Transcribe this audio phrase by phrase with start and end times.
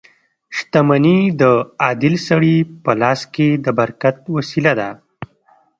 [0.55, 1.43] •شتمني د
[1.83, 4.89] عادل سړي په لاس کې د برکت وسیله ده.